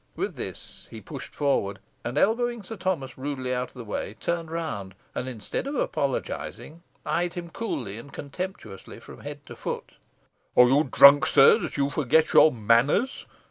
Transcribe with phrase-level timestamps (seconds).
[0.15, 4.49] With this he pushed forward, and elbowing Sir Thomas rudely out of the way, turned
[4.49, 9.91] round, and, instead of apologising, eyed him coolly and contemptuously from head to foot.
[10.57, 13.27] "Are you drunk, sir, that you forget your manners?"